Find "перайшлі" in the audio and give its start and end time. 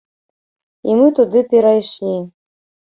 1.55-2.19